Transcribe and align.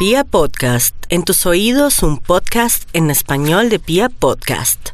Pia 0.00 0.24
Podcast, 0.24 0.96
en 1.10 1.24
tus 1.24 1.44
oídos 1.44 2.02
un 2.02 2.16
podcast 2.16 2.88
en 2.94 3.10
español 3.10 3.68
de 3.68 3.78
Pia 3.78 4.08
Podcast. 4.08 4.92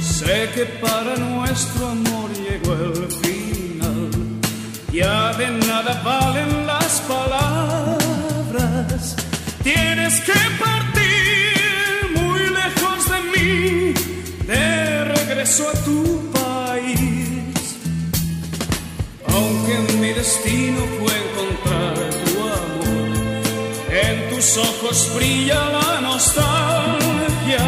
Sé 0.00 0.50
que 0.52 0.64
para 0.80 1.16
nuestro 1.16 1.86
amor 1.86 2.32
llegó 2.32 2.74
el 2.74 3.08
final, 3.22 4.10
ya 4.92 5.32
de 5.34 5.48
nada 5.64 6.02
valen 6.04 6.66
las 6.66 7.00
palabras, 7.02 7.94
tienes 9.62 10.20
que 10.22 10.32
partir 10.58 11.11
regreso 15.52 15.68
a 15.68 15.72
tu 15.84 16.30
país, 16.30 17.76
aunque 19.26 19.74
mi 19.98 20.12
destino 20.12 20.80
fue 20.98 21.12
encontrar 21.24 21.94
tu 22.24 22.40
amor, 22.40 23.08
en 23.90 24.30
tus 24.30 24.56
ojos 24.56 25.10
brilla 25.14 25.60
la 25.68 26.00
nostalgia 26.00 27.66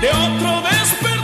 de 0.00 0.08
otro 0.08 0.62
despertar, 0.62 1.17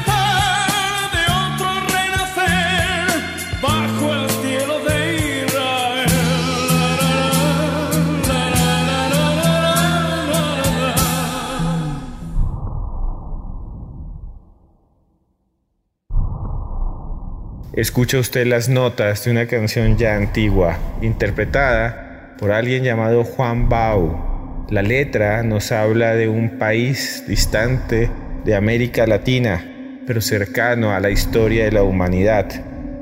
Escucha 17.85 18.19
usted 18.19 18.47
las 18.47 18.71
notas 18.71 19.27
de 19.27 19.31
una 19.31 19.45
canción 19.45 19.99
ya 19.99 20.17
antigua, 20.17 20.79
interpretada 21.03 22.35
por 22.39 22.51
alguien 22.51 22.83
llamado 22.83 23.25
Juan 23.25 23.69
Bau. 23.69 24.65
La 24.71 24.81
letra 24.81 25.43
nos 25.43 25.71
habla 25.71 26.15
de 26.15 26.27
un 26.27 26.59
país 26.59 27.25
distante 27.29 28.09
de 28.43 28.55
América 28.55 29.07
Latina, 29.07 29.63
pero 30.07 30.23
cercano 30.23 30.93
a 30.93 31.01
la 31.01 31.11
historia 31.11 31.67
de 31.67 31.73
la 31.73 31.83
humanidad. 31.83 32.47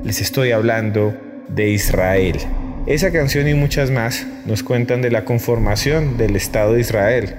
Les 0.03 0.19
estoy 0.19 0.51
hablando 0.51 1.17
de 1.47 1.69
Israel. 1.69 2.39
Esa 2.85 3.13
canción 3.13 3.47
y 3.47 3.53
muchas 3.53 3.89
más 3.89 4.27
nos 4.45 4.63
cuentan 4.63 5.01
de 5.01 5.11
la 5.11 5.23
conformación 5.23 6.17
del 6.17 6.35
Estado 6.35 6.73
de 6.73 6.81
Israel, 6.81 7.35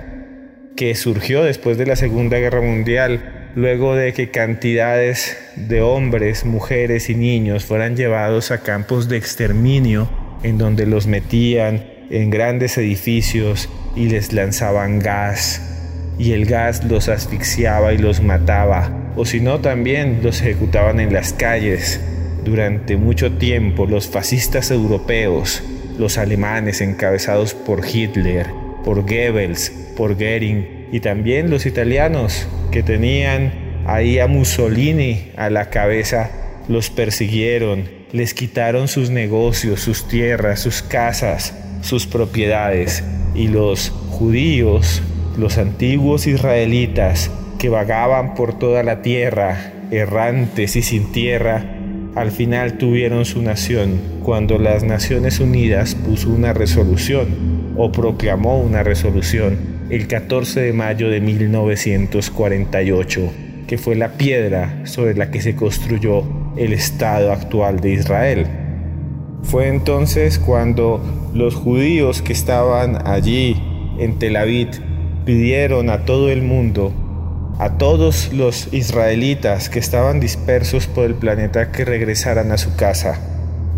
que 0.77 0.95
surgió 0.95 1.45
después 1.45 1.77
de 1.77 1.85
la 1.85 1.97
Segunda 1.97 2.39
Guerra 2.39 2.63
Mundial, 2.63 3.44
luego 3.55 3.95
de 3.95 4.13
que 4.13 4.31
cantidades 4.31 5.37
de 5.57 5.81
hombres, 5.81 6.45
mujeres 6.45 7.09
y 7.09 7.15
niños 7.15 7.65
fueran 7.65 7.97
llevados 7.97 8.51
a 8.51 8.63
campos 8.63 9.09
de 9.09 9.17
exterminio, 9.17 10.09
en 10.43 10.59
donde 10.59 10.87
los 10.87 11.07
metían 11.07 11.85
en 12.11 12.31
grandes 12.31 12.77
edificios 12.79 13.69
y 13.97 14.09
les 14.09 14.33
lanzaban 14.33 14.99
gas, 14.99 15.63
y 16.19 16.33
el 16.33 16.47
gas 16.47 16.85
los 16.85 17.09
asfixiaba 17.09 17.93
y 17.93 17.99
los 17.99 18.23
mataba, 18.23 19.13
o 19.17 19.25
si 19.25 19.41
no 19.41 19.61
también 19.61 20.21
los 20.23 20.41
ejecutaban 20.41 21.01
en 21.01 21.13
las 21.13 21.33
calles. 21.33 22.01
Durante 22.45 22.97
mucho 22.97 23.33
tiempo 23.33 23.87
los 23.87 24.09
fascistas 24.09 24.71
europeos, 24.71 25.63
los 25.99 26.19
alemanes 26.19 26.81
encabezados 26.81 27.55
por 27.55 27.87
Hitler, 27.87 28.49
por 28.85 29.03
Goebbels, 29.03 29.71
por 29.97 30.15
Goering 30.15 30.74
y 30.93 31.01
también 31.01 31.51
los 31.51 31.67
italianos 31.67 32.47
que 32.71 32.83
tenían 32.83 33.53
ahí 33.87 34.19
a 34.19 34.27
Mussolini 34.27 35.31
a 35.37 35.51
la 35.51 35.71
cabeza, 35.71 36.31
los 36.69 36.91
persiguieron, 36.91 37.89
les 38.13 38.35
quitaron 38.35 38.89
sus 38.89 39.11
negocios, 39.11 39.81
sus 39.81 40.09
tierras, 40.09 40.61
sus 40.61 40.83
casas, 40.83 41.55
sus 41.83 42.07
propiedades. 42.07 43.05
Y 43.35 43.49
los 43.49 43.91
judíos, 43.91 45.03
los 45.37 45.59
antiguos 45.59 46.27
israelitas 46.27 47.31
que 47.59 47.69
vagaban 47.69 48.35
por 48.35 48.59
toda 48.59 48.83
la 48.83 49.03
tierra, 49.03 49.73
errantes 49.91 50.77
y 50.77 50.83
sin 50.83 51.13
tierra, 51.13 51.65
al 52.15 52.31
final 52.31 52.79
tuvieron 52.79 53.25
su 53.25 53.43
nación 53.43 54.01
cuando 54.23 54.59
las 54.59 54.85
Naciones 54.85 55.41
Unidas 55.41 55.97
puso 55.97 56.31
una 56.31 56.53
resolución 56.53 57.75
o 57.77 57.91
proclamó 57.91 58.61
una 58.61 58.85
resolución 58.85 59.74
el 59.91 60.07
14 60.07 60.61
de 60.61 60.73
mayo 60.73 61.11
de 61.11 61.21
1948, 61.21 63.33
que 63.67 63.77
fue 63.77 63.97
la 63.97 64.13
piedra 64.13 64.87
sobre 64.87 65.15
la 65.15 65.31
que 65.31 65.43
se 65.43 65.55
construyó 65.55 66.25
el 66.57 66.73
Estado 66.73 67.33
actual 67.33 67.81
de 67.81 67.93
Israel. 67.93 68.47
Fue 69.43 69.69
entonces 69.69 70.39
cuando 70.39 71.03
los 71.35 71.55
judíos 71.55 72.23
que 72.23 72.33
estaban 72.33 73.07
allí 73.07 73.61
en 73.99 74.19
Tel 74.19 74.37
Aviv 74.37 74.71
pidieron 75.27 75.91
a 75.91 76.07
todo 76.07 76.31
el 76.31 76.41
mundo, 76.43 76.93
a 77.59 77.77
todos 77.77 78.33
los 78.33 78.73
israelitas 78.73 79.69
que 79.69 79.81
estaban 79.81 80.19
dispersos 80.19 80.87
por 80.87 81.05
el 81.05 81.15
planeta 81.15 81.73
que 81.73 81.85
regresaran 81.85 82.53
a 82.53 82.59
su 82.59 82.75
casa. 82.75 83.21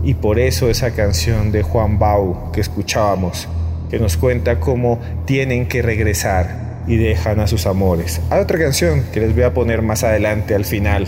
Y 0.04 0.14
por 0.14 0.38
eso 0.38 0.70
esa 0.70 0.92
canción 0.92 1.50
de 1.50 1.62
Juan 1.62 1.98
Bau 1.98 2.52
que 2.52 2.60
escuchábamos, 2.60 3.48
que 3.90 3.98
nos 3.98 4.16
cuenta 4.16 4.60
cómo 4.60 5.00
tienen 5.24 5.66
que 5.66 5.82
regresar 5.82 6.82
y 6.86 6.96
dejan 6.96 7.40
a 7.40 7.46
sus 7.46 7.66
amores. 7.66 8.20
Hay 8.30 8.40
otra 8.40 8.58
canción 8.58 9.04
que 9.12 9.20
les 9.20 9.34
voy 9.34 9.44
a 9.44 9.54
poner 9.54 9.82
más 9.82 10.04
adelante 10.04 10.54
al 10.54 10.64
final, 10.64 11.06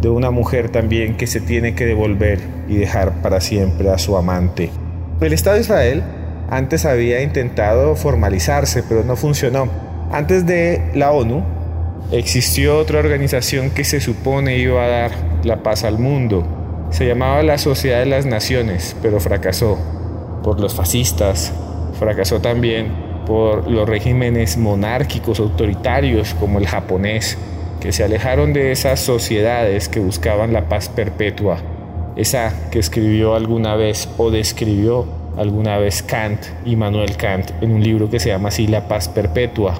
de 0.00 0.08
una 0.08 0.30
mujer 0.30 0.70
también 0.70 1.16
que 1.16 1.26
se 1.26 1.40
tiene 1.40 1.74
que 1.74 1.86
devolver 1.86 2.40
y 2.68 2.76
dejar 2.76 3.20
para 3.22 3.40
siempre 3.40 3.90
a 3.90 3.98
su 3.98 4.16
amante. 4.16 4.70
El 5.20 5.32
Estado 5.32 5.56
de 5.56 5.62
Israel 5.62 6.02
antes 6.50 6.86
había 6.86 7.22
intentado 7.22 7.94
formalizarse, 7.96 8.82
pero 8.88 9.04
no 9.04 9.16
funcionó. 9.16 9.68
Antes 10.10 10.46
de 10.46 10.80
la 10.94 11.10
ONU, 11.10 11.44
existió 12.12 12.78
otra 12.78 13.00
organización 13.00 13.70
que 13.70 13.84
se 13.84 14.00
supone 14.00 14.56
iba 14.56 14.82
a 14.82 14.88
dar 14.88 15.10
la 15.44 15.62
paz 15.62 15.84
al 15.84 15.98
mundo. 15.98 16.46
Se 16.90 17.06
llamaba 17.06 17.42
la 17.42 17.58
Sociedad 17.58 17.98
de 17.98 18.06
las 18.06 18.24
Naciones, 18.24 18.96
pero 19.02 19.20
fracasó 19.20 19.78
por 20.42 20.60
los 20.60 20.74
fascistas, 20.74 21.52
fracasó 21.98 22.40
también 22.40 22.88
por 23.26 23.70
los 23.70 23.88
regímenes 23.88 24.56
monárquicos 24.56 25.38
autoritarios 25.40 26.34
como 26.34 26.58
el 26.58 26.66
japonés, 26.66 27.36
que 27.80 27.92
se 27.92 28.04
alejaron 28.04 28.52
de 28.52 28.72
esas 28.72 29.00
sociedades 29.00 29.88
que 29.88 30.00
buscaban 30.00 30.52
la 30.52 30.68
paz 30.68 30.88
perpetua, 30.88 31.58
esa 32.16 32.52
que 32.70 32.78
escribió 32.78 33.34
alguna 33.34 33.76
vez 33.76 34.08
o 34.16 34.30
describió 34.30 35.06
alguna 35.36 35.78
vez 35.78 36.02
Kant, 36.02 36.40
Immanuel 36.64 37.16
Kant, 37.16 37.50
en 37.60 37.70
un 37.70 37.82
libro 37.82 38.10
que 38.10 38.18
se 38.18 38.30
llama 38.30 38.48
así 38.48 38.66
La 38.66 38.88
paz 38.88 39.08
perpetua, 39.08 39.78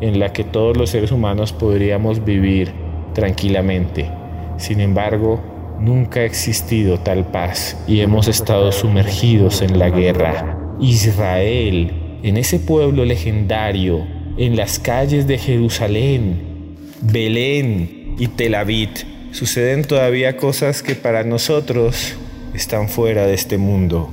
en 0.00 0.18
la 0.18 0.32
que 0.32 0.44
todos 0.44 0.76
los 0.76 0.90
seres 0.90 1.12
humanos 1.12 1.52
podríamos 1.52 2.24
vivir 2.24 2.72
tranquilamente. 3.14 4.10
Sin 4.58 4.80
embargo, 4.80 5.40
nunca 5.80 6.20
ha 6.20 6.24
existido 6.24 6.98
tal 6.98 7.24
paz 7.26 7.82
y 7.86 8.00
hemos 8.00 8.28
estado 8.28 8.70
sumergidos 8.72 9.62
en 9.62 9.78
la 9.78 9.88
guerra. 9.88 10.57
Israel, 10.80 11.90
en 12.22 12.36
ese 12.36 12.60
pueblo 12.60 13.04
legendario, 13.04 14.06
en 14.36 14.56
las 14.56 14.78
calles 14.78 15.26
de 15.26 15.36
Jerusalén, 15.36 16.76
Belén 17.02 18.14
y 18.18 18.28
Tel 18.28 18.54
Aviv, 18.54 18.90
suceden 19.32 19.84
todavía 19.84 20.36
cosas 20.36 20.82
que 20.84 20.94
para 20.94 21.24
nosotros 21.24 22.14
están 22.54 22.88
fuera 22.88 23.26
de 23.26 23.34
este 23.34 23.58
mundo. 23.58 24.08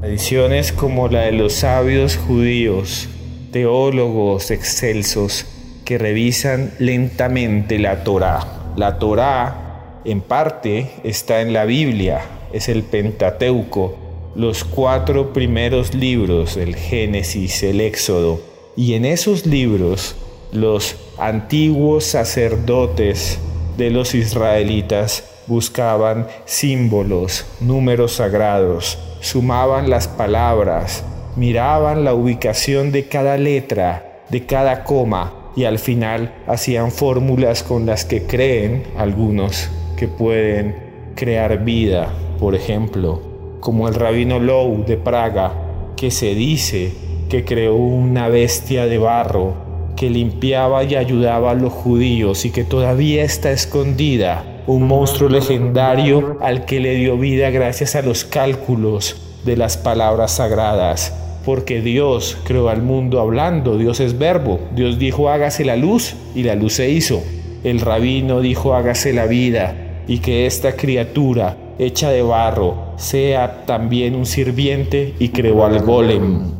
Tradiciones 0.00 0.72
como 0.72 1.08
la 1.08 1.22
de 1.22 1.32
los 1.32 1.54
sabios 1.54 2.16
judíos, 2.16 3.08
teólogos 3.50 4.50
excelsos 4.50 5.46
que 5.86 5.96
revisan 5.96 6.72
lentamente 6.78 7.78
la 7.78 8.04
Torá. 8.04 8.72
La 8.76 8.98
Torá, 8.98 10.02
en 10.04 10.20
parte, 10.20 10.90
está 11.04 11.40
en 11.40 11.54
la 11.54 11.64
Biblia, 11.64 12.20
es 12.52 12.68
el 12.68 12.82
Pentateuco, 12.82 14.05
los 14.36 14.64
cuatro 14.64 15.32
primeros 15.32 15.94
libros, 15.94 16.58
el 16.58 16.76
Génesis, 16.76 17.62
el 17.62 17.80
Éxodo. 17.80 18.40
Y 18.76 18.92
en 18.92 19.06
esos 19.06 19.46
libros, 19.46 20.14
los 20.52 20.96
antiguos 21.18 22.04
sacerdotes 22.04 23.38
de 23.78 23.90
los 23.90 24.14
israelitas 24.14 25.24
buscaban 25.46 26.26
símbolos, 26.44 27.46
números 27.60 28.12
sagrados, 28.12 28.98
sumaban 29.20 29.88
las 29.88 30.06
palabras, 30.06 31.02
miraban 31.34 32.04
la 32.04 32.12
ubicación 32.12 32.92
de 32.92 33.08
cada 33.08 33.38
letra, 33.38 34.22
de 34.28 34.44
cada 34.44 34.84
coma 34.84 35.32
y 35.56 35.64
al 35.64 35.78
final 35.78 36.34
hacían 36.46 36.90
fórmulas 36.90 37.62
con 37.62 37.86
las 37.86 38.04
que 38.04 38.24
creen 38.24 38.82
algunos 38.98 39.70
que 39.96 40.08
pueden 40.08 40.76
crear 41.14 41.64
vida, 41.64 42.12
por 42.38 42.54
ejemplo, 42.54 43.35
como 43.66 43.88
el 43.88 43.94
rabino 43.94 44.38
Low 44.38 44.84
de 44.86 44.96
Praga, 44.96 45.52
que 45.96 46.12
se 46.12 46.36
dice 46.36 46.92
que 47.28 47.44
creó 47.44 47.74
una 47.74 48.28
bestia 48.28 48.86
de 48.86 48.96
barro 48.96 49.54
que 49.96 50.08
limpiaba 50.08 50.84
y 50.84 50.94
ayudaba 50.94 51.50
a 51.50 51.54
los 51.54 51.72
judíos 51.72 52.44
y 52.44 52.52
que 52.52 52.62
todavía 52.62 53.24
está 53.24 53.50
escondida, 53.50 54.62
un 54.68 54.86
monstruo 54.86 55.28
legendario 55.28 56.38
al 56.42 56.64
que 56.64 56.78
le 56.78 56.94
dio 56.94 57.18
vida 57.18 57.50
gracias 57.50 57.96
a 57.96 58.02
los 58.02 58.24
cálculos 58.24 59.16
de 59.44 59.56
las 59.56 59.76
palabras 59.76 60.36
sagradas. 60.36 61.12
Porque 61.44 61.80
Dios 61.80 62.38
creó 62.44 62.68
al 62.68 62.82
mundo 62.82 63.18
hablando, 63.18 63.78
Dios 63.78 63.98
es 63.98 64.16
verbo, 64.16 64.60
Dios 64.76 64.96
dijo 65.00 65.28
hágase 65.28 65.64
la 65.64 65.74
luz 65.74 66.14
y 66.36 66.44
la 66.44 66.54
luz 66.54 66.74
se 66.74 66.88
hizo. 66.88 67.20
El 67.64 67.80
rabino 67.80 68.42
dijo 68.42 68.74
hágase 68.74 69.12
la 69.12 69.26
vida 69.26 70.04
y 70.06 70.18
que 70.18 70.46
esta 70.46 70.76
criatura 70.76 71.56
hecha 71.78 72.10
de 72.10 72.22
barro 72.22 72.94
sea 72.96 73.64
también 73.66 74.14
un 74.14 74.26
sirviente 74.26 75.14
y 75.18 75.28
creó 75.28 75.64
al 75.64 75.80
golem. 75.82 76.52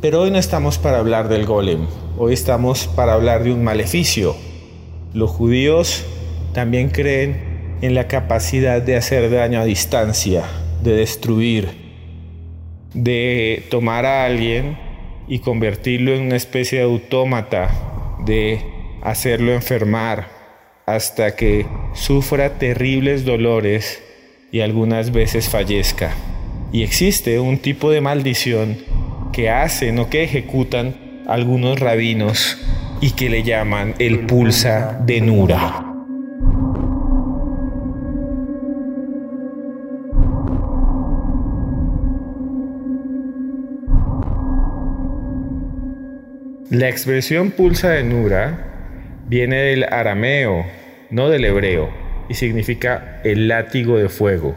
Pero 0.00 0.22
hoy 0.22 0.30
no 0.30 0.38
estamos 0.38 0.78
para 0.78 0.98
hablar 0.98 1.28
del 1.28 1.46
golem, 1.46 1.86
hoy 2.18 2.34
estamos 2.34 2.86
para 2.86 3.14
hablar 3.14 3.44
de 3.44 3.52
un 3.52 3.64
maleficio. 3.64 4.36
Los 5.14 5.30
judíos 5.30 6.04
también 6.52 6.90
creen 6.90 7.78
en 7.80 7.94
la 7.94 8.08
capacidad 8.08 8.82
de 8.82 8.96
hacer 8.96 9.30
daño 9.30 9.60
a 9.60 9.64
distancia, 9.64 10.44
de 10.82 10.92
destruir, 10.96 11.70
de 12.94 13.64
tomar 13.70 14.06
a 14.06 14.24
alguien 14.24 14.78
y 15.28 15.40
convertirlo 15.40 16.14
en 16.14 16.22
una 16.22 16.36
especie 16.36 16.78
de 16.78 16.84
autómata, 16.84 18.16
de 18.24 18.60
hacerlo 19.02 19.52
enfermar 19.52 20.28
hasta 20.86 21.34
que 21.34 21.66
sufra 21.94 22.58
terribles 22.58 23.24
dolores 23.24 24.02
y 24.52 24.60
algunas 24.60 25.12
veces 25.12 25.48
fallezca. 25.48 26.14
Y 26.72 26.82
existe 26.82 27.38
un 27.40 27.58
tipo 27.58 27.90
de 27.90 28.00
maldición 28.00 28.78
que 29.32 29.50
hacen 29.50 29.98
o 29.98 30.08
que 30.08 30.24
ejecutan 30.24 30.94
algunos 31.26 31.78
rabinos 31.80 32.58
y 33.00 33.10
que 33.12 33.28
le 33.28 33.42
llaman 33.42 33.94
el 33.98 34.20
pulsa 34.20 34.98
de 35.04 35.20
Nura. 35.20 35.82
La 46.70 46.88
expresión 46.88 47.52
pulsa 47.52 47.90
de 47.90 48.02
Nura 48.02 49.22
viene 49.28 49.56
del 49.56 49.84
arameo, 49.84 50.66
no 51.10 51.28
del 51.28 51.44
hebreo, 51.44 52.05
y 52.28 52.34
significa 52.34 53.20
el 53.24 53.48
látigo 53.48 53.98
de 53.98 54.08
fuego. 54.08 54.56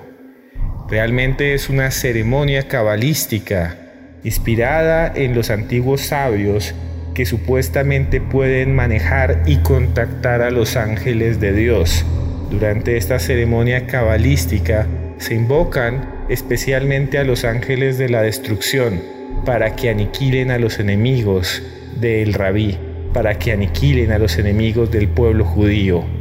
Realmente 0.89 1.53
es 1.53 1.69
una 1.69 1.91
ceremonia 1.91 2.67
cabalística 2.67 3.77
inspirada 4.23 5.11
en 5.15 5.35
los 5.35 5.49
antiguos 5.49 6.01
sabios 6.01 6.73
que 7.13 7.25
supuestamente 7.25 8.21
pueden 8.21 8.73
manejar 8.73 9.43
y 9.45 9.57
contactar 9.57 10.41
a 10.41 10.51
los 10.51 10.77
ángeles 10.77 11.39
de 11.39 11.53
Dios. 11.53 12.05
Durante 12.49 12.97
esta 12.97 13.19
ceremonia 13.19 13.85
cabalística 13.87 14.87
se 15.17 15.35
invocan 15.35 16.25
especialmente 16.29 17.17
a 17.17 17.23
los 17.23 17.45
ángeles 17.45 17.97
de 17.97 18.09
la 18.09 18.21
destrucción 18.21 19.01
para 19.45 19.75
que 19.75 19.89
aniquilen 19.89 20.51
a 20.51 20.59
los 20.59 20.79
enemigos 20.79 21.61
del 21.99 22.33
rabí, 22.33 22.77
para 23.13 23.37
que 23.37 23.51
aniquilen 23.51 24.11
a 24.11 24.19
los 24.19 24.37
enemigos 24.37 24.91
del 24.91 25.07
pueblo 25.07 25.45
judío. 25.45 26.18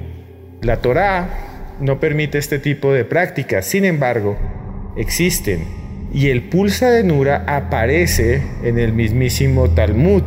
La 0.62 0.78
Torá 0.78 1.76
no 1.80 2.00
permite 2.00 2.38
este 2.38 2.58
tipo 2.58 2.92
de 2.92 3.04
prácticas, 3.04 3.64
sin 3.64 3.84
embargo, 3.84 4.36
existen. 4.96 5.64
Y 6.12 6.30
el 6.30 6.48
pulsa 6.48 6.90
de 6.90 7.04
Nura 7.04 7.44
aparece 7.46 8.42
en 8.64 8.78
el 8.78 8.92
mismísimo 8.92 9.70
Talmud, 9.70 10.24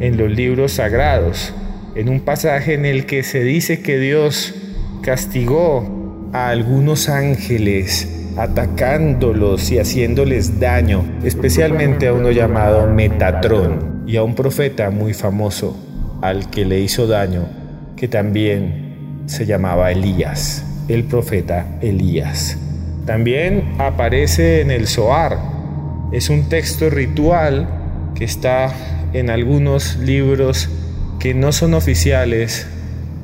en 0.00 0.16
los 0.16 0.30
libros 0.30 0.72
sagrados, 0.72 1.52
en 1.94 2.08
un 2.08 2.20
pasaje 2.20 2.74
en 2.74 2.86
el 2.86 3.04
que 3.04 3.22
se 3.22 3.42
dice 3.42 3.82
que 3.82 3.98
Dios 3.98 4.54
castigó 5.02 6.30
a 6.32 6.48
algunos 6.48 7.10
ángeles 7.10 8.08
atacándolos 8.38 9.70
y 9.70 9.78
haciéndoles 9.78 10.60
daño, 10.60 11.04
especialmente 11.24 12.06
a 12.06 12.14
uno 12.14 12.30
llamado 12.30 12.86
Metatrón 12.86 14.04
y 14.06 14.16
a 14.16 14.22
un 14.22 14.34
profeta 14.34 14.90
muy 14.90 15.12
famoso 15.12 15.76
al 16.22 16.48
que 16.48 16.64
le 16.64 16.80
hizo 16.80 17.06
daño, 17.06 17.48
que 17.96 18.08
también 18.08 18.87
se 19.28 19.44
llamaba 19.44 19.92
Elías, 19.92 20.64
el 20.88 21.04
profeta 21.04 21.66
Elías. 21.82 22.56
También 23.04 23.74
aparece 23.78 24.62
en 24.62 24.70
el 24.70 24.86
Zohar. 24.86 25.38
Es 26.12 26.30
un 26.30 26.48
texto 26.48 26.90
ritual 26.90 27.68
que 28.14 28.24
está 28.24 28.72
en 29.12 29.30
algunos 29.30 29.96
libros 29.98 30.68
que 31.20 31.34
no 31.34 31.52
son 31.52 31.74
oficiales 31.74 32.66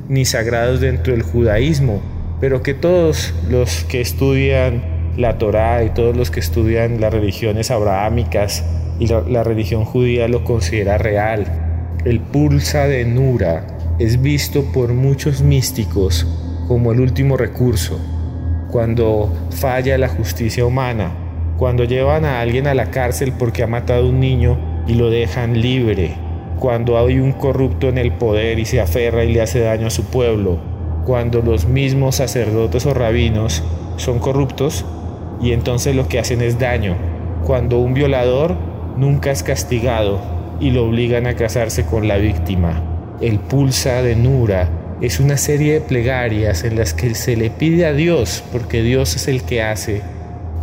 ni 0.07 0.25
sagrados 0.25 0.79
dentro 0.79 1.13
del 1.13 1.23
judaísmo, 1.23 2.01
pero 2.39 2.61
que 2.61 2.75
todos 2.75 3.33
los 3.49 3.83
que 3.85 4.01
estudian 4.01 4.83
la 5.17 5.37
Torá 5.37 5.83
y 5.83 5.89
todos 5.89 6.15
los 6.15 6.29
que 6.29 6.39
estudian 6.39 7.01
las 7.01 7.13
religiones 7.13 7.71
abrahámicas 7.71 8.63
y 8.99 9.07
la, 9.07 9.21
la 9.21 9.43
religión 9.43 9.85
judía 9.85 10.27
lo 10.27 10.43
considera 10.43 10.97
real. 10.97 11.45
El 12.05 12.19
pulsa 12.19 12.85
de 12.85 13.05
Nura 13.05 13.74
es 13.97 14.21
visto 14.21 14.65
por 14.73 14.93
muchos 14.93 15.41
místicos 15.41 16.27
como 16.67 16.91
el 16.91 16.99
último 16.99 17.37
recurso, 17.37 17.97
cuando 18.69 19.31
falla 19.51 19.97
la 19.97 20.09
justicia 20.09 20.65
humana, 20.65 21.11
cuando 21.57 21.85
llevan 21.85 22.25
a 22.25 22.41
alguien 22.41 22.67
a 22.67 22.73
la 22.73 22.91
cárcel 22.91 23.31
porque 23.39 23.63
ha 23.63 23.67
matado 23.67 24.05
a 24.05 24.09
un 24.09 24.19
niño 24.19 24.57
y 24.85 24.95
lo 24.95 25.09
dejan 25.09 25.61
libre, 25.61 26.13
cuando 26.59 26.97
hay 26.97 27.19
un 27.19 27.31
corrupto 27.31 27.87
en 27.87 27.97
el 27.97 28.11
poder 28.11 28.59
y 28.59 28.65
se 28.65 28.81
aferra 28.81 29.23
y 29.23 29.31
le 29.31 29.41
hace 29.41 29.59
daño 29.59 29.87
a 29.87 29.91
su 29.91 30.03
pueblo, 30.03 30.59
cuando 31.05 31.41
los 31.41 31.65
mismos 31.65 32.15
sacerdotes 32.15 32.85
o 32.85 32.93
rabinos 32.93 33.63
son 33.95 34.19
corruptos 34.19 34.83
y 35.41 35.53
entonces 35.53 35.95
lo 35.95 36.09
que 36.09 36.19
hacen 36.19 36.41
es 36.41 36.59
daño, 36.59 36.97
cuando 37.45 37.79
un 37.79 37.93
violador 37.93 38.55
nunca 38.97 39.31
es 39.31 39.41
castigado 39.41 40.19
y 40.59 40.71
lo 40.71 40.85
obligan 40.85 41.27
a 41.27 41.35
casarse 41.35 41.85
con 41.85 42.09
la 42.09 42.17
víctima. 42.17 42.94
El 43.21 43.39
pulsa 43.39 44.01
de 44.01 44.15
Nura 44.15 44.69
es 45.01 45.19
una 45.19 45.37
serie 45.37 45.73
de 45.75 45.81
plegarias 45.81 46.63
en 46.63 46.75
las 46.75 46.93
que 46.93 47.15
se 47.15 47.35
le 47.35 47.49
pide 47.49 47.85
a 47.85 47.93
Dios, 47.93 48.43
porque 48.51 48.81
Dios 48.81 49.15
es 49.15 49.27
el 49.27 49.43
que 49.43 49.61
hace 49.61 50.01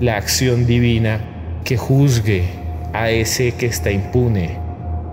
la 0.01 0.17
acción 0.17 0.67
divina, 0.67 1.61
que 1.65 1.77
juzgue 1.77 2.45
a 2.93 3.11
ese 3.11 3.53
que 3.53 3.67
está 3.67 3.91
impune, 3.91 4.59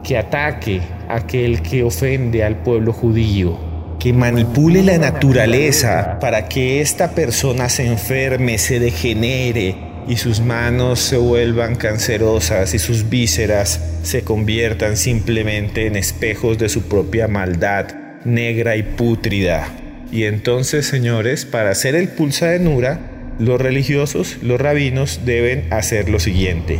que 0.03 0.18
ataque 0.18 0.81
a 1.07 1.15
aquel 1.15 1.62
que 1.62 1.83
ofende 1.83 2.44
al 2.44 2.57
pueblo 2.57 2.91
judío, 2.91 3.57
que 4.00 4.12
manipule 4.13 4.83
la 4.83 4.97
naturaleza 4.97 6.18
para 6.19 6.47
que 6.47 6.81
esta 6.81 7.12
persona 7.12 7.69
se 7.69 7.85
enferme, 7.85 8.57
se 8.57 8.80
degenere 8.80 9.89
y 10.09 10.18
sus 10.18 10.42
manos 10.42 10.99
se 10.99 11.18
vuelvan 11.18 11.75
cancerosas 11.75 12.73
y 12.73 12.80
sus 12.80 13.09
vísceras 13.09 13.80
se 14.01 14.23
conviertan 14.23 14.97
simplemente 14.97 15.85
en 15.85 15.95
espejos 15.95 16.57
de 16.57 16.68
su 16.68 16.89
propia 16.89 17.28
maldad 17.28 17.94
negra 18.25 18.75
y 18.75 18.81
pútrida. 18.81 19.69
Y 20.11 20.23
entonces, 20.23 20.87
señores, 20.87 21.45
para 21.45 21.69
hacer 21.69 21.94
el 21.94 22.09
pulsa 22.09 22.47
de 22.47 22.59
Nura, 22.59 23.35
los 23.37 23.61
religiosos, 23.61 24.37
los 24.42 24.59
rabinos, 24.59 25.21
deben 25.25 25.71
hacer 25.71 26.09
lo 26.09 26.19
siguiente. 26.19 26.80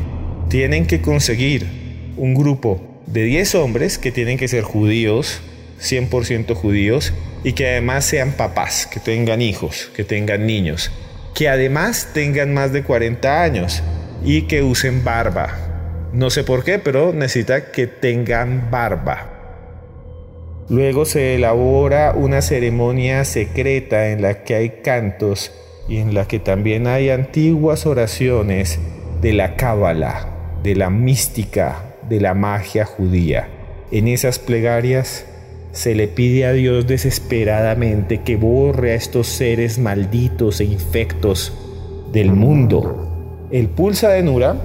Tienen 0.50 0.88
que 0.88 1.02
conseguir 1.02 1.68
un 2.18 2.34
grupo 2.34 3.04
de 3.06 3.24
10 3.26 3.54
hombres 3.56 4.00
que 4.00 4.12
tienen 4.12 4.40
que 4.40 4.48
ser 4.48 4.64
judíos, 4.64 5.42
100% 5.80 6.56
judíos, 6.56 7.14
y 7.44 7.54
que 7.54 7.68
además 7.68 8.06
sean 8.06 8.32
papás, 8.32 8.88
que 8.92 9.00
tengan 9.00 9.44
hijos, 9.44 9.92
que 9.96 10.04
tengan 10.04 10.48
niños, 10.48 10.92
que 11.34 11.50
además 11.50 12.10
tengan 12.14 12.54
más 12.54 12.74
de 12.74 12.84
40 12.84 13.42
años 13.42 13.84
y 14.24 14.44
que 14.44 14.62
usen 14.64 15.04
barba. 15.04 16.10
No 16.14 16.30
sé 16.30 16.44
por 16.44 16.64
qué, 16.64 16.80
pero 16.80 17.14
necesita 17.14 17.72
que 17.72 17.88
tengan 17.88 18.70
barba. 18.72 19.40
Luego 20.70 21.06
se 21.06 21.36
elabora 21.36 22.14
una 22.16 22.42
ceremonia 22.42 23.26
secreta 23.26 24.10
en 24.10 24.22
la 24.22 24.44
que 24.44 24.56
hay 24.56 24.70
cantos 24.84 25.52
y 25.88 25.98
en 25.98 26.14
la 26.14 26.28
que 26.28 26.40
también 26.40 26.86
hay 26.86 27.10
antiguas 27.10 27.86
oraciones 27.86 28.80
de 29.22 29.34
la 29.34 29.56
cábala, 29.56 30.28
de 30.62 30.76
la 30.76 30.90
mística, 30.90 31.96
de 32.08 32.22
la 32.22 32.36
magia 32.36 32.86
judía. 32.86 33.50
En 33.92 34.08
esas 34.08 34.38
plegarias 34.38 35.26
se 35.72 35.96
le 35.96 36.08
pide 36.08 36.46
a 36.46 36.54
Dios 36.54 36.88
desesperadamente 36.88 38.22
que 38.22 38.36
borre 38.36 38.92
a 38.92 38.96
estos 38.96 39.28
seres 39.28 39.78
malditos 39.78 40.60
e 40.62 40.66
infectos 40.66 41.54
del 42.12 42.32
mundo. 42.32 43.48
El 43.52 43.68
pulsa 43.68 44.10
de 44.10 44.24
Nura 44.24 44.56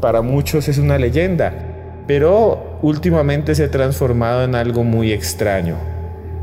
para 0.00 0.22
muchos 0.22 0.68
es 0.68 0.78
una 0.78 0.98
leyenda, 0.98 2.04
pero 2.06 2.78
últimamente 2.82 3.54
se 3.54 3.64
ha 3.64 3.70
transformado 3.70 4.44
en 4.44 4.54
algo 4.54 4.84
muy 4.84 5.12
extraño. 5.12 5.76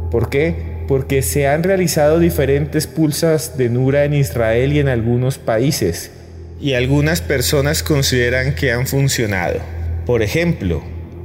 ¿Por 0.09 0.29
qué? 0.29 0.83
Porque 0.87 1.21
se 1.21 1.47
han 1.47 1.63
realizado 1.63 2.19
diferentes 2.19 2.87
pulsas 2.87 3.57
de 3.57 3.69
Nura 3.69 4.03
en 4.03 4.13
Israel 4.13 4.73
y 4.73 4.79
en 4.79 4.87
algunos 4.87 5.37
países, 5.37 6.11
y 6.59 6.73
algunas 6.73 7.21
personas 7.21 7.81
consideran 7.81 8.55
que 8.55 8.71
han 8.71 8.87
funcionado. 8.87 9.59
Por 10.05 10.21
ejemplo, 10.21 10.81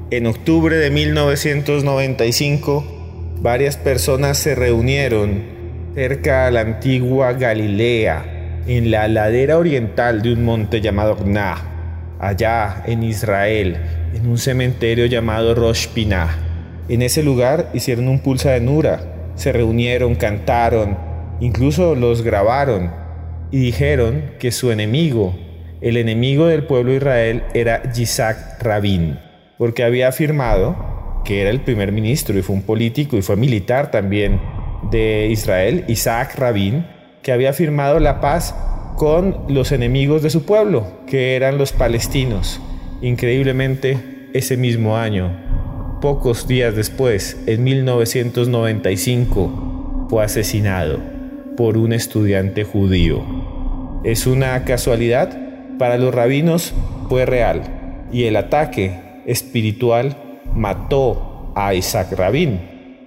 En 0.09 0.27
octubre 0.27 0.77
de 0.77 0.89
1995, 0.89 2.85
varias 3.41 3.77
personas 3.77 4.39
se 4.39 4.55
reunieron 4.55 5.43
cerca 5.97 6.47
a 6.47 6.53
la 6.53 6.61
antigua 6.61 7.33
Galilea, 7.33 8.63
en 8.69 8.93
la 8.93 9.09
ladera 9.09 9.59
oriental 9.59 10.23
de 10.23 10.33
un 10.35 10.45
monte 10.45 10.81
llamado 10.81 11.17
Gna, 11.17 12.17
allá 12.21 12.85
en 12.87 13.03
Israel, 13.03 13.79
en 14.15 14.29
un 14.29 14.39
cementerio 14.39 15.07
llamado 15.07 15.57
Rosh 15.57 15.89
Pinah. 15.89 16.39
En 16.89 17.03
ese 17.03 17.25
lugar 17.25 17.71
hicieron 17.75 18.07
un 18.07 18.21
pulsa 18.21 18.53
de 18.53 18.61
Nura, 18.61 19.01
se 19.35 19.51
reunieron, 19.51 20.15
cantaron, 20.15 20.97
incluso 21.41 21.97
los 21.97 22.23
grabaron 22.23 22.93
y 23.51 23.59
dijeron 23.59 24.23
que 24.39 24.53
su 24.53 24.71
enemigo, 24.71 25.35
el 25.81 25.97
enemigo 25.97 26.47
del 26.47 26.63
pueblo 26.63 26.93
de 26.93 26.99
Israel, 26.99 27.43
era 27.55 27.83
Yitzhak 27.93 28.63
Rabin, 28.63 29.26
porque 29.59 29.85
había 29.85 30.09
afirmado 30.09 31.23
que 31.25 31.41
era 31.41 31.51
el 31.51 31.61
primer 31.61 31.93
ministro 31.93 32.39
y 32.39 32.43
fue 32.43 32.57
un 32.57 32.63
político 32.63 33.17
y 33.17 33.23
fue 33.23 33.37
militar 33.37 33.91
también 33.91 34.41
de 34.91 35.29
Israel, 35.31 35.85
Isaac 35.89 36.35
Rabin, 36.37 36.87
que 37.23 37.33
había 37.33 37.53
firmado 37.53 37.99
la 37.99 38.21
paz 38.21 38.55
con 38.97 39.45
los 39.49 39.73
enemigos 39.73 40.23
de 40.23 40.31
su 40.31 40.47
pueblo, 40.47 40.87
que 41.07 41.35
eran 41.37 41.59
los 41.59 41.73
palestinos. 41.73 42.61
Increíblemente, 43.03 44.29
ese 44.33 44.57
mismo 44.57 44.97
año, 44.97 45.99
pocos 46.01 46.47
días 46.47 46.77
después, 46.77 47.37
en 47.47 47.65
1995, 47.65 50.07
fue 50.09 50.25
asesinado 50.25 51.01
por 51.57 51.77
un 51.77 51.93
estudiante 51.93 52.63
judío. 52.65 53.23
¿Es 54.05 54.27
una 54.27 54.65
casualidad? 54.65 55.37
Para 55.79 55.99
los 55.99 56.15
rabinos 56.15 56.73
fue 57.09 57.27
real 57.27 57.63
y 58.13 58.25
el 58.25 58.37
ataque 58.37 59.06
espiritual 59.27 60.17
mató 60.55 61.53
a 61.55 61.75
Isaac 61.75 62.13
Rabin. 62.13 62.61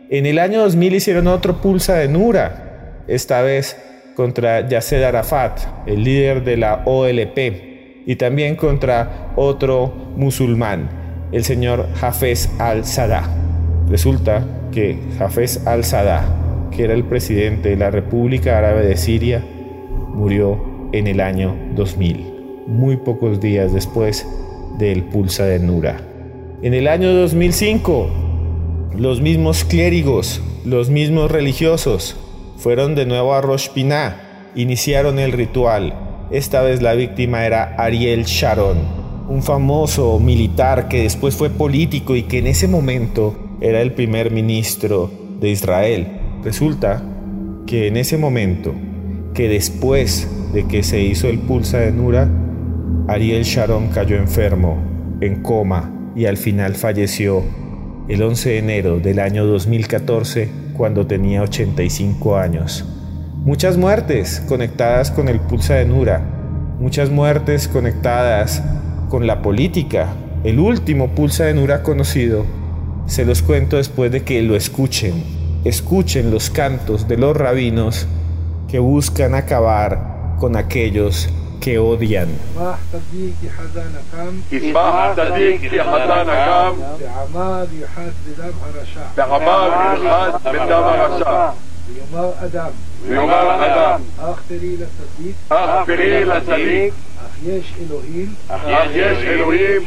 En 0.09 0.25
el 0.25 0.39
año 0.39 0.61
2000 0.61 0.95
hicieron 0.95 1.27
otro 1.27 1.61
pulsa 1.61 1.95
de 1.95 2.07
Nura, 2.07 3.03
esta 3.07 3.41
vez 3.41 3.77
contra 4.15 4.67
Yasser 4.67 5.03
Arafat, 5.05 5.59
el 5.87 6.03
líder 6.03 6.43
de 6.43 6.57
la 6.57 6.83
OLP, 6.85 7.37
y 8.05 8.15
también 8.15 8.55
contra 8.55 9.31
otro 9.35 9.93
musulmán, 10.15 10.89
el 11.31 11.43
señor 11.43 11.87
Hafez 12.01 12.49
al-Sadá. 12.59 13.29
Resulta 13.87 14.45
que 14.71 14.99
Hafez 15.19 15.65
al-Sadá, 15.67 16.25
que 16.71 16.83
era 16.83 16.93
el 16.93 17.03
presidente 17.03 17.69
de 17.69 17.77
la 17.77 17.91
República 17.91 18.57
Árabe 18.57 18.85
de 18.85 18.97
Siria, 18.97 19.43
murió 20.13 20.89
en 20.91 21.07
el 21.07 21.21
año 21.21 21.55
2000, 21.75 22.65
muy 22.67 22.97
pocos 22.97 23.39
días 23.39 23.73
después 23.73 24.27
del 24.79 25.03
pulsa 25.03 25.45
de 25.45 25.59
Nura. 25.59 26.08
En 26.61 26.73
el 26.73 26.89
año 26.89 27.13
2005, 27.13 28.09
los 28.97 29.21
mismos 29.21 29.63
clérigos, 29.63 30.41
los 30.65 30.89
mismos 30.89 31.31
religiosos, 31.31 32.17
fueron 32.57 32.95
de 32.95 33.05
nuevo 33.05 33.33
a 33.33 33.39
Rosh 33.39 33.69
Pinah, 33.69 34.51
iniciaron 34.55 35.19
el 35.19 35.31
ritual. 35.31 36.27
Esta 36.31 36.61
vez 36.61 36.81
la 36.81 36.95
víctima 36.95 37.45
era 37.45 37.75
Ariel 37.77 38.25
Sharon, 38.25 38.77
un 39.29 39.41
famoso 39.41 40.19
militar 40.19 40.89
que 40.89 41.03
después 41.03 41.33
fue 41.33 41.49
político 41.49 42.17
y 42.17 42.23
que 42.23 42.39
en 42.39 42.47
ese 42.47 42.67
momento 42.67 43.37
era 43.61 43.79
el 43.79 43.93
primer 43.93 44.29
ministro 44.29 45.09
de 45.39 45.51
Israel. 45.51 46.07
Resulta 46.43 47.01
que 47.67 47.87
en 47.87 47.95
ese 47.95 48.17
momento, 48.17 48.73
que 49.33 49.47
después 49.47 50.29
de 50.51 50.67
que 50.67 50.83
se 50.83 51.01
hizo 51.01 51.29
el 51.29 51.39
pulsa 51.39 51.77
de 51.77 51.93
Nura, 51.93 52.29
Ariel 53.07 53.45
Sharon 53.45 53.87
cayó 53.87 54.17
enfermo, 54.17 54.77
en 55.21 55.41
coma 55.41 55.95
y 56.15 56.25
al 56.25 56.37
final 56.37 56.75
falleció 56.75 57.43
el 58.07 58.23
11 58.23 58.49
de 58.49 58.57
enero 58.57 58.99
del 58.99 59.19
año 59.19 59.45
2014 59.45 60.49
cuando 60.75 61.05
tenía 61.05 61.43
85 61.43 62.37
años. 62.37 62.85
Muchas 63.43 63.77
muertes 63.77 64.43
conectadas 64.47 65.11
con 65.11 65.27
el 65.29 65.39
pulsa 65.39 65.75
de 65.75 65.85
Nura, 65.85 66.21
muchas 66.79 67.09
muertes 67.09 67.67
conectadas 67.67 68.63
con 69.09 69.27
la 69.27 69.41
política. 69.41 70.07
El 70.43 70.59
último 70.59 71.09
pulsa 71.09 71.45
de 71.45 71.53
Nura 71.53 71.83
conocido 71.83 72.45
se 73.05 73.25
los 73.25 73.41
cuento 73.41 73.77
después 73.77 74.11
de 74.11 74.23
que 74.23 74.41
lo 74.41 74.55
escuchen. 74.55 75.23
Escuchen 75.63 76.31
los 76.31 76.49
cantos 76.49 77.07
de 77.07 77.17
los 77.17 77.35
rabinos 77.35 78.07
que 78.67 78.79
buscan 78.79 79.35
acabar 79.35 80.35
con 80.39 80.55
aquellos 80.55 81.29
que 81.60 81.78
odian. 81.78 82.28
יש 97.46 97.74
אלוהים, 97.80 98.34
יש 98.90 99.18
אלוהים, 99.22 99.82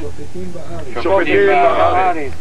שופטים 1.04 1.48
בארץ. 1.48 2.32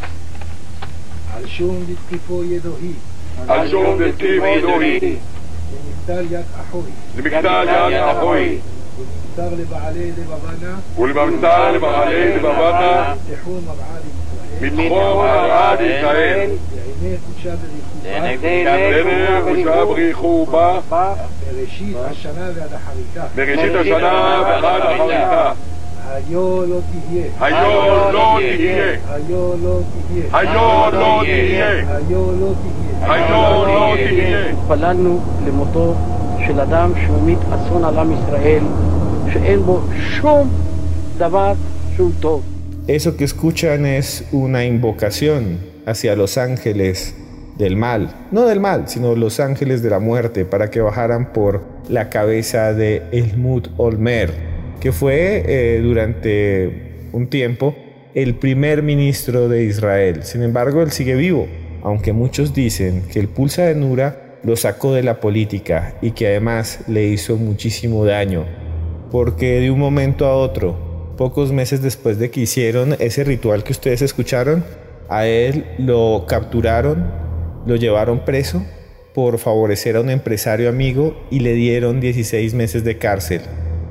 על 1.37 1.47
שום 1.47 1.85
דתקיפו 1.89 2.45
ידוהי, 2.45 2.93
על 3.49 3.69
שום 3.69 4.03
דתקיפו 4.03 4.47
ידוהי, 4.47 5.17
למקטל 5.73 6.25
יד 6.31 6.45
אחוי, 6.61 6.91
למקטל 7.17 7.67
יד 7.91 8.03
אחוי, 8.03 8.59
ולמקטר 9.36 9.56
לבעלי 9.56 10.12
לבבנה, 12.38 13.14
מתחום 14.62 15.18
מרעד 15.18 15.80
ישראל, 15.82 16.50
לעיני 18.04 18.38
קודשה 19.44 19.86
בריחובה, 19.86 20.80
בראשית 20.90 21.98
השנה 22.12 22.50
ועד 22.56 22.74
החריקה. 22.74 23.24
בראשית 23.36 23.76
השנה 23.76 24.44
ועד 24.46 24.64
החריקה. 24.64 25.52
היו 26.14 26.66
לא 26.66 26.80
תהיה. 26.92 27.26
היו 27.40 28.12
לא 28.14 28.38
תהיה. 28.38 28.98
היו 29.10 29.54
לא 29.62 29.82
תהיה. 30.08 30.26
היו 30.34 30.90
לא 30.92 31.22
תהיה. 31.24 31.76
היו 31.94 32.32
לא 32.40 32.54
תהיה. 32.62 33.14
היו 33.14 33.66
לא 33.66 33.96
תהיה. 33.96 34.50
התפללנו 34.50 35.20
למותו 35.48 35.96
של 36.48 36.60
אדם 36.60 36.92
שמיט 37.06 37.40
אסון 37.52 37.86
על 37.86 37.98
עם 37.98 38.12
ישראל, 38.12 38.64
שאין 39.33 39.63
בו 39.63 39.81
שום 40.21 40.51
דבר 41.19 41.53
שהוא 41.97 42.11
טוב. 42.21 42.43
Eso 42.89 43.17
que 43.17 43.25
escuchan 43.25 43.85
es 43.85 44.25
una 44.31 44.65
invocación 44.65 45.59
hacia 45.87 46.15
los 46.15 46.39
ángeles 46.39 47.17
del 47.59 47.75
mal, 47.77 48.15
no 48.31 48.47
del 48.47 48.61
mal, 48.61 48.89
sino 48.89 49.17
los 49.17 49.41
ángeles 49.41 49.83
de 49.83 49.91
la 49.91 49.99
muerte, 49.99 50.45
para 50.45 50.71
que 50.71 50.81
bajaran 50.81 51.33
por 51.33 51.63
la 51.89 52.11
cabeza 52.11 52.75
de 52.75 53.03
Elmud 53.11 53.67
Olmer, 53.77 54.31
que 54.81 54.93
fue 54.93 55.43
eh, 55.47 55.81
durante 55.83 57.09
un 57.13 57.27
tiempo 57.27 57.75
el 58.15 58.35
primer 58.37 58.83
ministro 58.83 59.49
de 59.49 59.65
Israel. 59.65 60.23
Sin 60.23 60.43
embargo, 60.43 60.83
él 60.83 60.93
sigue 60.93 61.17
vivo, 61.17 61.49
aunque 61.83 62.13
muchos 62.13 62.55
dicen 62.55 63.03
que 63.13 63.19
el 63.21 63.29
pulsa 63.29 63.65
de 63.65 63.75
Nura 63.75 64.39
lo 64.43 64.55
sacó 64.57 64.95
de 64.95 65.03
la 65.03 65.21
política 65.21 65.95
y 66.01 66.13
que 66.13 66.29
además 66.29 66.81
le 66.87 67.09
hizo 67.09 67.37
muchísimo 67.37 68.05
daño, 68.05 68.45
porque 69.12 69.60
de 69.60 69.72
un 69.72 69.80
momento 69.80 70.26
a 70.26 70.36
otro, 70.36 71.14
pocos 71.18 71.52
meses 71.52 71.82
después 71.82 72.18
de 72.18 72.32
que 72.32 72.42
hicieron 72.42 72.96
ese 73.00 73.24
ritual 73.24 73.64
que 73.64 73.74
ustedes 73.74 74.02
escucharon, 74.02 74.64
a 75.10 75.28
él 75.28 75.66
lo 75.78 76.26
capturaron 76.28 77.22
lo 77.66 77.76
llevaron 77.76 78.26
preso 78.26 78.64
por 79.14 79.38
favorecer 79.38 79.96
a 79.96 80.02
un 80.02 80.10
empresario 80.10 80.70
amigo 80.70 81.16
y 81.30 81.42
le 81.42 81.54
dieron 81.54 82.00
16 82.00 82.54
meses 82.54 82.84
de 82.84 82.98
cárcel. 82.98 83.42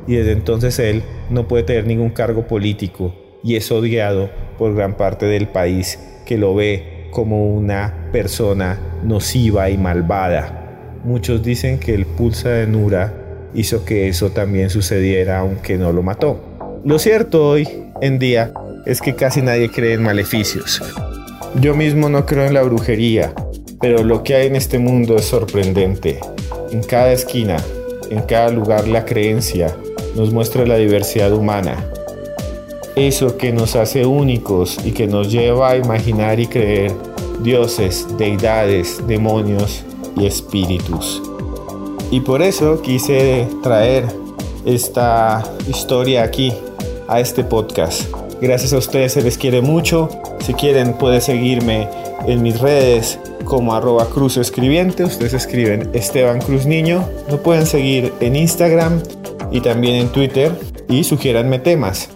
Y 0.07 0.17
desde 0.17 0.33
entonces 0.33 0.79
él 0.79 1.03
no 1.29 1.47
puede 1.47 1.63
tener 1.63 1.87
ningún 1.87 2.11
cargo 2.11 2.47
político 2.47 3.15
y 3.45 3.57
es 3.57 3.71
odiado 3.71 4.31
por 4.59 4.75
gran 4.75 4.97
parte 4.97 5.27
del 5.27 5.49
país 5.49 5.99
que 6.27 6.39
lo 6.39 6.55
ve 6.55 7.09
como 7.11 7.47
una 7.55 8.09
persona 8.13 8.81
nociva 9.05 9.71
y 9.71 9.79
malvada. 9.79 10.99
Muchos 11.05 11.43
dicen 11.43 11.79
que 11.79 11.95
el 11.95 12.07
pulsa 12.07 12.51
de 12.51 12.67
Nura 12.67 13.20
hizo 13.55 13.85
que 13.85 14.09
eso 14.09 14.31
también 14.31 14.71
sucediera 14.71 15.41
aunque 15.41 15.77
no 15.77 15.93
lo 15.93 16.03
mató. 16.03 16.41
Lo 16.85 16.99
cierto 16.99 17.49
hoy 17.49 17.69
en 18.01 18.19
día 18.19 18.53
es 18.87 19.01
que 19.01 19.15
casi 19.15 19.43
nadie 19.43 19.71
cree 19.71 19.95
en 19.95 20.03
maleficios. 20.03 20.83
Yo 21.61 21.75
mismo 21.75 22.09
no 22.09 22.27
creo 22.27 22.47
en 22.47 22.55
la 22.55 22.63
brujería, 22.63 23.35
pero 23.81 24.05
lo 24.05 24.23
que 24.23 24.35
hay 24.35 24.47
en 24.47 24.57
este 24.57 24.79
mundo 24.79 25.17
es 25.17 25.25
sorprendente. 25.25 26.21
En 26.71 26.83
cada 26.83 27.13
esquina, 27.13 27.57
en 28.11 28.23
cada 28.23 28.51
lugar 28.51 28.87
la 28.89 29.05
creencia 29.05 29.75
nos 30.17 30.33
muestra 30.33 30.67
la 30.67 30.77
diversidad 30.77 31.33
humana. 31.33 31.85
Eso 32.97 33.37
que 33.37 33.53
nos 33.53 33.77
hace 33.77 34.07
únicos 34.07 34.79
y 34.85 34.93
que 34.93 35.07
nos 35.07 35.31
lleva 35.31 35.71
a 35.71 35.77
imaginar 35.77 36.41
y 36.41 36.47
creer 36.47 36.93
dioses, 37.43 38.07
deidades, 38.19 39.07
demonios 39.07 39.85
y 40.17 40.27
espíritus. 40.27 41.23
Y 42.11 42.21
por 42.21 42.43
eso 42.43 42.83
quise 42.83 43.49
traer 43.63 44.07
esta 44.65 45.43
historia 45.69 46.23
aquí, 46.23 46.53
a 47.09 47.19
este 47.21 47.43
podcast, 47.43 48.05
Gracias 48.41 48.73
a 48.73 48.79
ustedes 48.79 49.13
se 49.13 49.23
les 49.23 49.37
quiere 49.37 49.61
mucho. 49.61 50.09
Si 50.41 50.55
quieren 50.55 50.95
pueden 50.95 51.21
seguirme 51.21 51.89
en 52.27 52.43
mis 52.43 52.59
redes 52.59 53.19
como 53.45 53.75
arroba 53.75 54.07
cruz 54.07 54.39
escribiente. 54.39 55.05
Ustedes 55.05 55.35
escriben 55.35 55.91
Esteban 55.93 56.41
Cruz 56.41 56.65
Niño. 56.65 57.07
Me 57.31 57.37
pueden 57.37 57.67
seguir 57.67 58.15
en 58.21 58.37
Instagram 58.37 59.03
y 59.51 59.61
también 59.61 59.97
en 59.97 60.09
Twitter 60.09 60.59
y 60.89 61.05
sugiéranme 61.05 61.59
temas. 61.59 62.09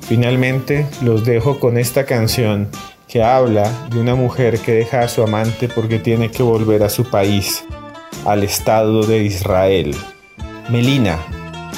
Finalmente 0.00 0.86
los 1.02 1.26
dejo 1.26 1.60
con 1.60 1.76
esta 1.76 2.04
canción 2.04 2.68
que 3.06 3.22
habla 3.22 3.70
de 3.90 4.00
una 4.00 4.14
mujer 4.14 4.58
que 4.60 4.72
deja 4.72 5.00
a 5.00 5.08
su 5.08 5.22
amante 5.22 5.68
porque 5.68 5.98
tiene 5.98 6.30
que 6.30 6.42
volver 6.42 6.82
a 6.82 6.88
su 6.88 7.04
país, 7.04 7.64
al 8.28 8.44
Estado 8.44 9.06
de 9.06 9.24
Israel. 9.24 9.96
Melina, 10.68 11.18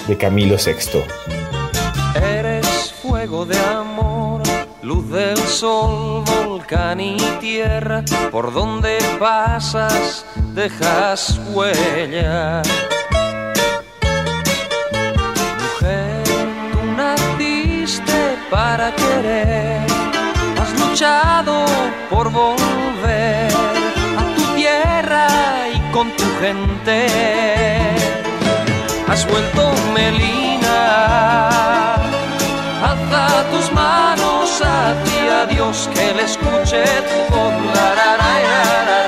de 0.08 0.16
Camilo 0.16 0.56
VI. 0.56 1.04
Eres 2.20 2.92
fuego 3.00 3.46
de 3.46 3.56
amor, 3.56 4.42
luz 4.82 5.08
del 5.10 5.38
sol, 5.38 6.24
volcán 6.24 7.00
y 7.00 7.18
tierra, 7.40 8.02
por 8.32 8.52
donde 8.52 8.98
pasas 9.20 10.26
dejas 10.52 11.40
huella. 11.52 12.62
Mujer, 15.62 16.24
tú 16.72 16.84
naciste 16.96 18.36
para 18.50 18.92
querer, 18.96 19.86
has 20.60 20.80
luchado 20.80 21.64
por 22.10 22.28
volver 22.32 22.99
con 26.00 26.10
tu 26.16 26.24
gente 26.40 27.06
has 29.06 29.26
vuelto 29.26 29.70
Melina. 29.92 30.80
Alza 32.90 33.26
tus 33.52 33.70
manos 33.72 34.62
a 34.62 34.94
ti, 35.04 35.18
a 35.40 35.44
Dios, 35.44 35.90
que 35.92 36.14
le 36.14 36.22
escuche 36.22 36.84
tu 37.08 37.34
voz. 37.34 37.50
Has 37.76 38.99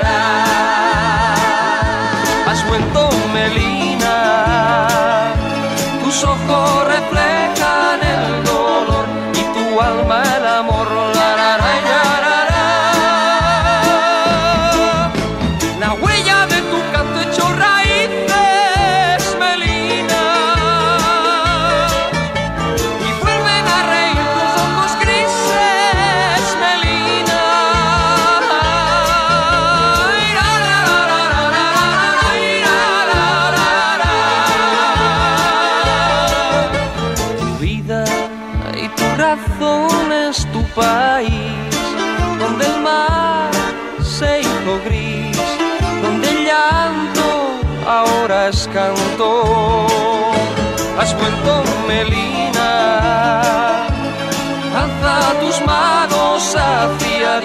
canto, 48.67 49.87
has 50.97 51.13
vuelto 51.13 51.63
Melina, 51.87 53.81
alza 54.75 55.39
tus 55.39 55.61
manos 55.65 56.55
hacia 56.55 57.39